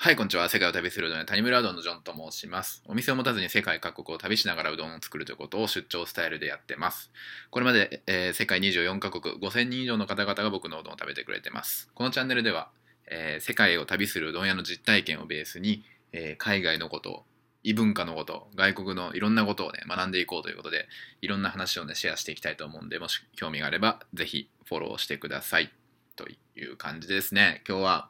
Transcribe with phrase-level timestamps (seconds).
[0.00, 0.48] はい、こんにちは。
[0.48, 2.84] 世界を旅するうどん屋、谷村うどんのジョンと申します。
[2.86, 7.10] お店を持たずに世界各国を旅しながらうどんを作るということを出張スタイルでやってます。
[7.50, 11.90] これまで、えー世界24カ国5000人以上の方々が僕のうどんを食べてくれてます。
[11.94, 12.70] このチャンネルでは、
[13.10, 17.24] えー世界を旅するうどん屋の実体験をベースに、えー海外のこと、
[17.64, 20.86] 異文化のこと、外国のいろんなことをね、学んでいこうということで、
[21.22, 25.72] いろんな話をね、シェアしていきたいと思うんで、もし興味があれば、ぜひフォローしてください。
[26.14, 26.34] とい
[26.66, 27.64] う感じですね。
[27.68, 28.08] 今日は、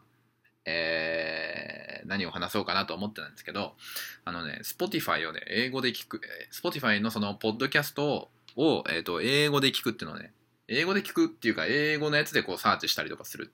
[0.68, 1.78] えー
[2.08, 3.74] 何を話そうかなと思ってたんですけど、
[4.24, 10.32] あのね、Spotify をね、英語で聞く、え Spotify のその、ポッドキャストを、えっ、と、英語で聞くっていうのをね、
[10.66, 13.52] 英語で聞くっていうか、英語のやつでこう、サーチしたりとかする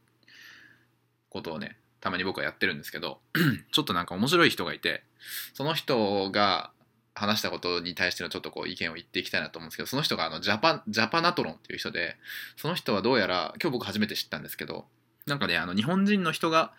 [1.29, 3.21] ことをね、たまに僕はやってるんですけど、
[3.73, 5.03] ちょっとなんか面白い人がいて、
[5.53, 6.71] その人が
[7.15, 12.17] 話したことに対してのちょっとこう意見を言っていきたいなと思うんですけど、その人があのジャパジャパナトロンっていう人で、
[12.57, 14.85] その人はどうやら、今日僕初めて知ったんですけど、
[15.27, 16.73] なんかね、あの日本人の人が、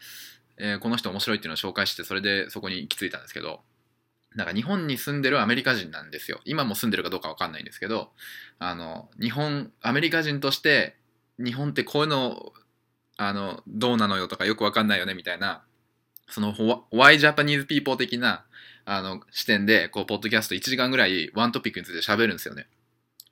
[0.57, 3.61] えーこの人面白いっていうのを紹介して、それでそこに行き着いたんですけど、
[4.35, 6.41] なんか日本に住んでるアメリカ人なんですよ。
[6.45, 8.11] 今も住んでるかどうかわかんないんですけど、
[8.59, 10.95] あの、日本、アメリカ人として、
[11.39, 12.53] 日本ってこういうの、
[13.17, 15.63] あの、どうなのよとかよくわかんないよねみたいな、
[16.29, 18.45] その、ホワ Why Japanese People 的な、
[18.83, 22.67] あの、視点で、こう、ポッドキャスト1時間ぐらいワントピックについて喋るんですよね。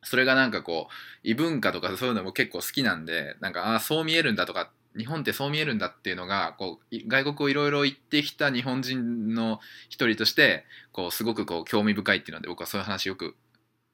[0.03, 13.35] それがなんかこう、異文化とかそういうのも結構好きなんで、なんか、ああ、そう見えるんだとか、日本ってそう見えるんだっていうのが、こう、外国をいろいろ行ってきた日本人の一人として、こう、すごくこう、興味深いっていうので、僕はそういう話よく、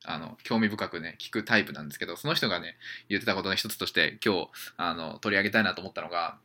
[0.04, 6.38] あの、興味深くね、聞くタイプなんですけど、その人がね、言ってたことの一つとして、今日、あの、取り上げたいなと思ったのが、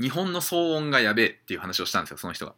[0.00, 2.54] 日本の騒音がやべえっていう話をしたんですよ、その人が。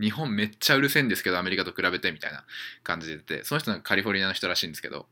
[0.00, 2.44] 日本めっちゃうるせえんですけど、アメリカと比べてみたいな
[2.82, 5.06] 感じで言って、その人はカリフォルニアの人らしいんですけど、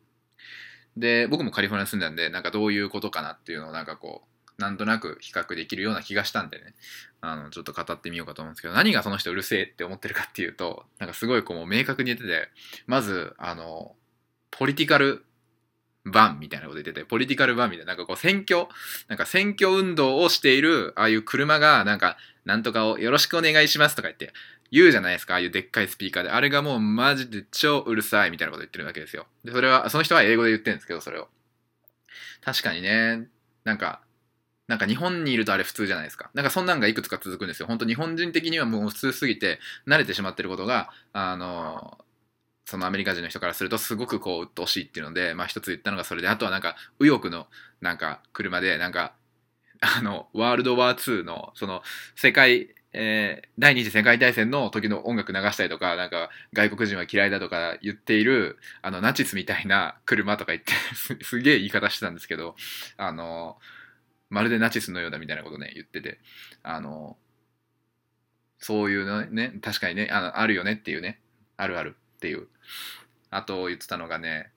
[0.97, 6.75] で、僕もカリフォルニアに住んでたんで、なんかどういうことかなっていうのをなんかこう、なんとなく比較できるような気がしたんでね、
[7.20, 12.48] あの、ちょっと語ってみようかと思うんですけど、何がその人うるせえって思ってるかっていうと、なんかすごいこう明確に言ってて、
[12.87, 13.95] まず、あの、
[14.50, 15.25] ポリティカル
[16.05, 18.66] バンみたいなこと言ってて、ポリティカルバンみたいな、なんかこう選挙、
[19.06, 24.33] なんか選挙運動をしている、ああいう車が、なんか、なんとかをよろしくお願いしますとか言って、
[24.71, 26.31] 言うじゃないですか、ああいうでっかいスピーカーで。
[26.31, 29.27] あれがもうマジで超うるさいみたいなこと言ってるわけですよ。
[29.44, 31.28] で、それは、その人は英語で言ってるんですけど、それを。
[32.43, 33.28] 確かにね、
[33.65, 34.00] なんか、
[34.69, 36.31] なんか日本にいるとあれ普通じゃないですか。
[36.34, 37.67] なんかそんなんがいくつか続くんですよ。
[37.67, 41.99] 本当日本人的にはもう普通すぎて慣れてしまってることが、あの、
[42.67, 47.47] そのアメリカ人の人からするとすごくこう鬱陶しいっていうので、まあ一つ言ったのがそれで、あとはなんか右翼の
[47.81, 49.15] なんか車でなんか、
[49.81, 51.83] あの、ワールドワー2のその
[52.17, 62.57] 世界、えー第二次世界大戦の時の音楽流したりとか、なんか外国人は嫌いだとか言っている、あのナチスみたいな車とか言ってす、 すげえ言い方してたんですけど、
[62.97, 63.59] あの、
[64.31, 66.19] まるでナチスのようだみたいなことね、言ってて、
[66.62, 67.16] あの、
[68.59, 71.21] そういうのね、確かにね、あのあるよねっていうね、
[71.56, 72.49] あるあるっていう。
[73.31, 74.50] あと言ってたのがね、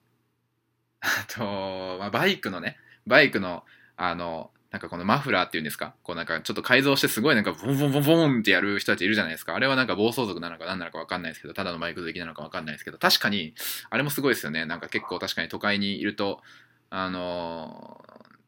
[1.00, 3.64] あと、まあ、バイクのね、バイクの、
[3.96, 9.54] あの、なんかこのマフラーっていうんですかこうなんかちょっと改造してすごいなんかボンボンボンボンってやる人たちいるじゃないですか。
[9.54, 13.52] あれはなんか暴走族なのか何なのかわかんないですけど、ただのバイク好きなのかわかんないですけど、確かに、
[13.90, 14.64] あれもすごいですよね。
[14.64, 16.40] なんか結構確かに都会にいると、
[16.88, 18.02] あの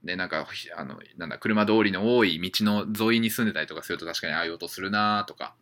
[0.05, 5.55] で、なんか、あの、なんだ、車通りの多い道の沿いに住んでたりとかすると確かにああいう音するなーとか。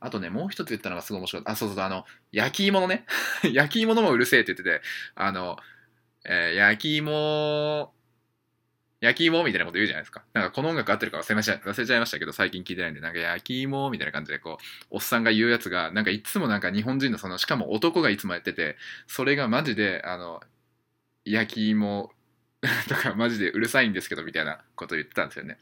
[0.00, 1.52] あとね、もう一つ言ったのがすごい面白かった。
[1.52, 3.06] あ、そうそうそう、あの、焼き芋のね、
[3.52, 4.82] 焼き芋のもうるせえって言ってて、
[5.14, 5.58] あの、
[6.24, 7.92] えー焼き芋、
[9.00, 10.22] 焼き芋みたいなこと言うじゃないですか。
[10.32, 18.76] なんかこの音楽合ってるか忘れました忘れちゃいましたけど、最近聞いてないんで、なんか焼き芋みたいな感じで、こう、おっさんが言うやつが、なんかいつもなんか日本人のその、しかも男がいつもやってて、
[19.08, 20.40] それがマジで、あの、
[21.24, 22.12] 焼き芋
[22.88, 25.58] とかマジでうるさいんですけど、みたいなこと言ってたんですよね。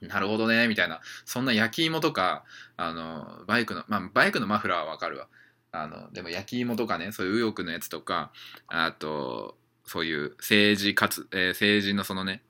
[0.00, 1.00] なるほどね、みたいな。
[1.24, 2.44] そんな焼き芋とか、
[2.76, 5.28] あの、バイクの、まあ、バイクのマフラーはわかるわ。
[5.70, 8.32] あの、でも焼き芋とかね、そういう右翼のやつとか、
[8.66, 9.56] あと、
[9.86, 12.42] そういう政治活、えー政治のそのね、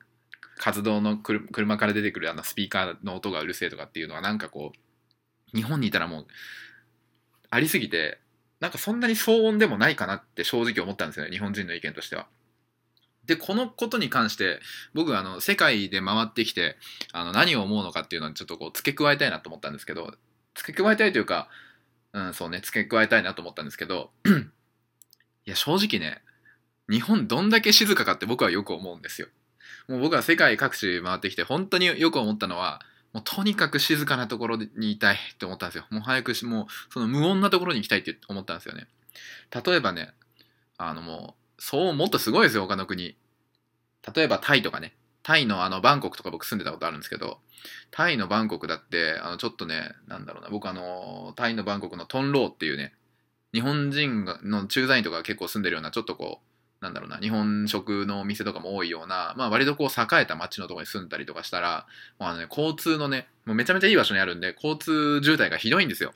[0.57, 4.71] 活動の車から出てくるあのスピーカーの音がうるせえとかっていうのはなんかこ
[5.53, 6.27] う、日本にいたらもう、
[7.49, 8.19] ありすぎて、
[8.59, 12.27] なんかそんなに騒音でもないかなって正直思ったんですよね、日本人の意見としては。
[13.27, 14.59] で、このことに関して、
[14.93, 16.77] 僕はあの、世界で回ってきて、
[17.11, 20.13] あの、何を思うのかっていうのをちょっとこう、付け加えたいなと思ったんですけど、
[20.53, 21.49] 付け加えたいというか、
[22.13, 24.11] うん、そうね、付け加えたいなと思ったんですけど、
[25.45, 26.21] いや、正直ね、
[26.89, 29.27] 日本どんだけ静かかって僕はよく思うんですよ。
[29.87, 32.81] もう僕は世界各地回ってきて、本当によく思ったのは、
[33.13, 35.85] もうとにかく静かなところにいたいって思ったんですよ。
[35.89, 38.87] もう早くし、もうその無音なところに行きたいって思ったんですよね。
[39.65, 40.13] 例えばね、
[40.77, 43.17] あのもう、そうもっとすごいですよ、他の国。
[44.15, 44.95] 例えばタイとかね。
[45.23, 47.39] タイのあのバンコクとか僕住んでたことあるんですけど
[47.89, 52.93] タイのバンコクだってあのちょっとねなんだろうな僕あのタイのバンコクのトンローっていうね
[53.51, 56.41] 日本人の駐在員とか結構住んでるようなちょっとこ
[56.79, 61.87] うなんだろうな日本食のお店とかも多いような、まあ、割とこう栄えた街のとこに住んだりとかしたら、
[62.19, 66.13] まあのね、交通のねもうめちゃめちゃいい場所にあるんで交通渋滞がひどいんですよ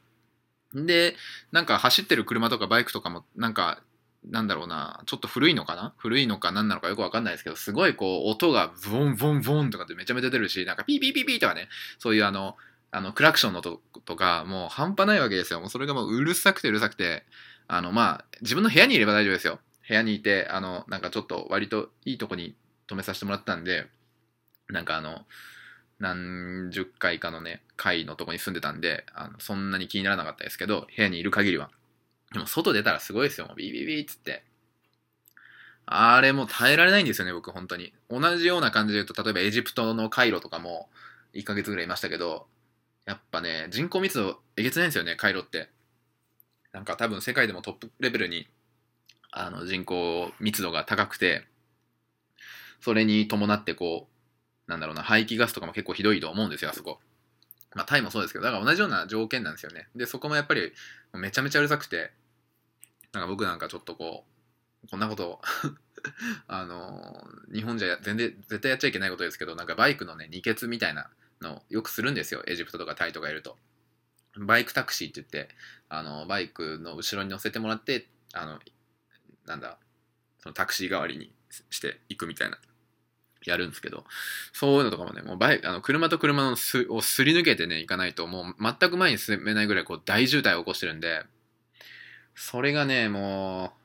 [0.75, 1.15] で
[1.51, 3.81] なんか走ってる車とかバイクとかもなんか
[4.25, 5.94] なんだろうな、ちょっと古いのかな？
[5.98, 11.69] 古いのか何なのかよくわかんないですけど、すごいこう、音がボンボンボンとかってめちゃめちゃ出るし、なんかピーピーピーピーとかね、
[12.00, 12.57] そういうあの、
[12.92, 15.60] あの、クラクションの音とか、もう半端ないわけですよ。
[15.62, 17.24] もうそれがもううるさくてうるさくて、
[17.68, 19.60] あの、まあ、自分の部屋にいれば大丈夫ですよ。
[19.88, 22.56] 部屋にいて、あの、なんかちょっと割といいとこに
[22.88, 23.88] 止めさせてもらったんで、
[24.69, 25.25] なんかあの、
[26.00, 31.69] 何十回かのね、階のとこに住んでたんで、あのそんなに気にならなかったですけど、部屋にいる限りは。
[32.33, 33.47] でも外出たらすごいですよ。
[33.47, 34.43] もうビビビっつって。
[35.85, 37.93] あれも耐えられないんですよね、僕本当に。
[38.09, 40.87] 同じような感じで言うと、例えばエジプトのカイロとかも
[41.33, 42.45] 1ヶ月ぐらいいましたけど、
[43.05, 45.69] やっぱね、人口密度えげつないんですよね、カイロって。
[46.71, 48.47] なんか多分世界でもトップレベルに
[49.31, 51.47] あの人口密度が高くて、
[52.81, 54.07] それに伴ってこ
[54.67, 56.99] う、なんだろうな、排気ガスとかも結構ひどいと思うんですよ、あそこ。
[57.73, 59.87] まあ、タイもそうですけど、だから同じような条件なんですよね。
[59.95, 60.71] で、そこもやっぱり
[61.13, 62.11] めちゃめちゃうるさくて、
[63.13, 64.25] なんか僕なんかちょっとこ
[64.83, 65.41] う、こんなこと
[66.47, 71.09] あの、日本じゃ全然絶対やっちゃいけないことですけど、なんかバイクのね、二欠みたいな
[71.41, 72.44] のをよくするんですよ。
[72.47, 73.57] エジプトとかタイとかいると。
[74.38, 75.53] バイクタクシーって言って、
[75.89, 78.59] あの、バイクの後ろに乗せてもらって、あの、
[79.45, 79.79] なんだ、
[80.39, 81.33] そのタクシー代わりに
[81.69, 82.59] していくみたいな、
[83.45, 84.06] やるんですけど、
[84.53, 91.23] そういうのとかもね、もうバイあの車と車のすをすり抜けてね、行かないと、もう全く前に進めないぐらいこう大渋滞を起こしてるんで、
[92.35, 93.79] それがね、もう、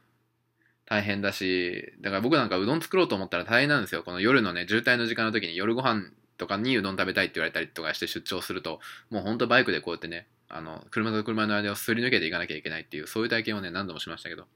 [0.87, 4.03] 大変だし、だから僕なんかうどん作ろうと思ったら大変なんですよ。
[4.03, 8.81] この夜のね、渋滞の時間の時に夜ご飯とかにうどん食べたいって言われたりとかして出張すると、
[9.11, 14.47] もうほんとバイクでこうやってね、あの、車と車の間をすり抜けていかなきゃいけないっていう、そういう体験をね、何度もしましたけど、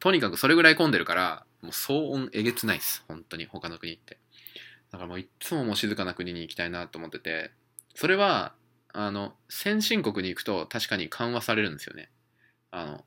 [0.00, 3.04] とにかくそれぐらい混んでるから、もう騒音えげつないです。
[3.08, 4.18] 本当に、他の国って。
[4.90, 7.52] だからもういつももう静かな国に行きたいなと思ってて、
[7.94, 8.54] それは、
[8.92, 12.10] あの、先進国に行くと確かに緩和されるんですよね。
[12.70, 13.04] あの、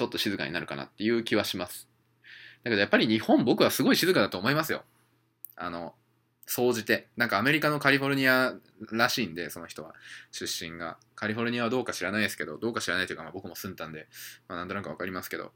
[0.00, 1.86] ちょっと静かになるかなっていう気はします。
[2.64, 4.82] だけどやっぱり日本僕はすごい静かだと思いますよ。
[5.56, 5.94] あの、
[6.46, 7.08] 総じて。
[7.18, 8.54] なんかアメリカのカリフォルニア
[8.92, 9.94] らしいんで、その人は、
[10.30, 10.96] 出身が。
[11.14, 14.08] カリフォルニアはどうか知らないですけど、どうか知らないというか、まあ、僕も住んだんで、
[14.48, 15.52] まあ、なんとなくわかりますけど、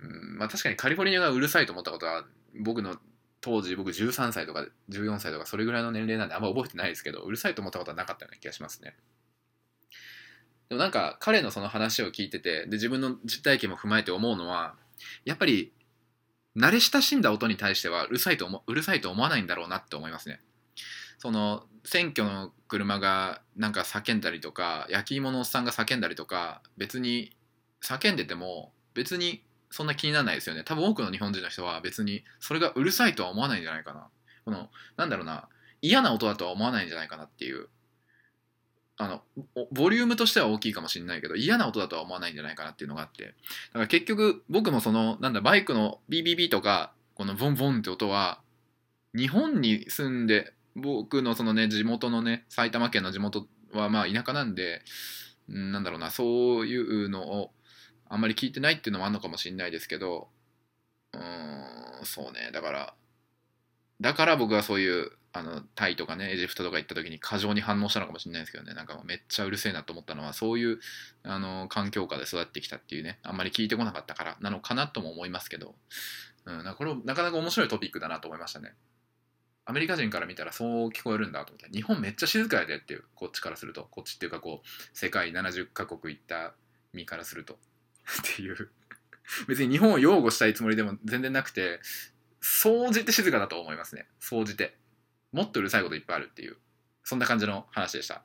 [0.00, 2.24] うんまあ確かにカリフォルニアがうるさいと思ったことは、
[2.58, 2.96] 僕の
[3.42, 8.96] 当時僕13歳とか14歳とかそれぐらいの年齢なんであんま覚えてないですけどうるさいと思ったことはなかったような気がしますね
[10.68, 14.74] でもなんか彼のその話を聞いててで自分の実体験も踏まえて思うのは
[15.24, 15.72] やっぱり
[16.56, 20.40] 慣れ親しんだ音に対してはうるさいと思うるさいと思わないんだろうなって思いますね。
[21.18, 27.36] その選挙の車がなんか叫んだりとか焼き芋のおっさんが叫んだりとか別に
[27.82, 30.62] 叫んでても別にそんな気にならないですよね。
[30.64, 34.08] 多分多くの日本人の人は別にそれがうるさいとは思わないんじゃないかな。
[34.44, 35.48] このなんだろうな
[35.82, 37.68] 嫌な音だとは思わないんじゃないかなっていう
[38.98, 39.22] あの
[39.72, 43.24] ボリュームとしては大きいかもしれないけど嫌な音だとは思わないんじゃないかなっていうのがあって。
[43.24, 43.30] だ
[43.74, 48.40] から結局僕もそのなんだバイクの BBB とかこのボンボンって音は
[49.14, 54.82] 日本に住んで僕のそのね地元のね埼玉県の地元はまあ田舎なんで
[55.50, 57.50] んなんだろうなそういうのを
[58.08, 60.28] あんまり聞いてないっていうのもあるのかもしれないですけど
[61.12, 62.50] うーんそうね。
[62.52, 62.94] だから
[64.00, 68.72] だから僕はそういうあのタイとかねエジプトとか行った時に過剰に反応したのかもしれないですけどね。
[68.72, 70.78] なんかめっちゃうるせえなと思ったのはそういう
[71.24, 75.74] あの環境下で育ってきたっていうねあんまり聞いてこなかったからなのかなとも思いますけど、
[76.46, 78.72] うん、なこれなかなか面白いトピックだなと思いましたね。
[79.66, 83.86] アメリカ人から見たらそう聞こえるんだと思って日本めっちゃ静かやでっていうこっちからすると。
[83.90, 84.66] こっちっていうかこう
[84.96, 86.54] 世界70カ国行った
[86.94, 87.58] 身からすると。
[88.22, 88.70] っていう。
[89.48, 91.80] 別に日本を擁護したいつもりでも全然なくて
[92.40, 94.06] 総じて静かだと思いますね。
[94.20, 94.78] 総じて。
[95.32, 96.56] もっとうるさいこといっぱいあるっていう。
[97.04, 98.22] そんな感じの話でした。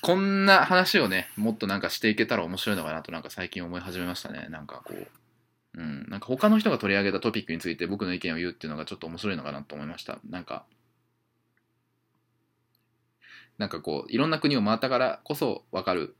[0.00, 4.48] こんな話をねもっとなんかしていけたら面白いのかなとなんか最近思い始めましたね。
[4.50, 5.08] なんかこう
[5.74, 10.18] うん、なんか他の人が取り上げたトピックについて僕の意見を言うっていうのがちょっと面白いのかなと思いました。
[10.28, 10.66] なんか
[13.58, 16.16] なんかこういろんな国を回ったからこそ分かる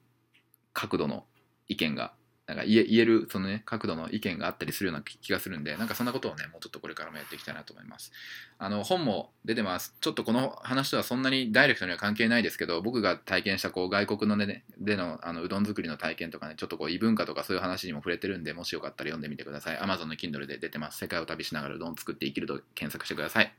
[0.73, 1.25] 角度の
[1.69, 2.15] 意見が
[2.53, 8.13] なんか言えるそのね角度の意見があったりするような気がするんでなんかそんなことをねもうちょっとこれからもやっていきたいなと思います。
[8.59, 9.95] あの本も出てます。
[10.01, 19.79] ちょっとこの話とはそんなにダイレクトには関係ないですけど僕が体験したこう外国のねでのあのうどん作りの体験とかねちょっとこう異文化とかそういう話にも触れてるんでもしよかったら読んでみてください。
[19.79, 20.99] Amazon の Kindle で出てます。
[20.99, 23.53] 世界を旅しながらうどん作って生きると検索してください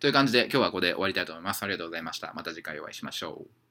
[0.00, 1.62] という感じで今日はここで終わりたいと思います。
[1.62, 2.32] ありがとうございました。
[2.34, 3.65] また次回お会いしましょう。